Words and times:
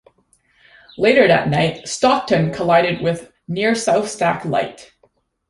Later 0.97 1.27
that 1.27 1.47
night, 1.49 1.87
"Stockton" 1.87 2.51
collided 2.53 3.03
with 3.03 3.31
near 3.47 3.75
South 3.75 4.07
Stack 4.09 4.43
Light. 4.45 4.91